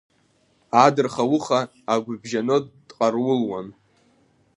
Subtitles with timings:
[0.83, 1.59] Адырхауха
[1.93, 3.67] агәыбжьанытә дҟарулуан.